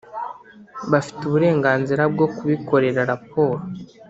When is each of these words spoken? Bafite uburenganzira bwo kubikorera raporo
Bafite 0.91 1.21
uburenganzira 1.25 2.03
bwo 2.13 2.27
kubikorera 2.35 3.01
raporo 3.11 3.61